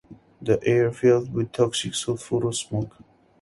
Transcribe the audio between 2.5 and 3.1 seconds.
smoke.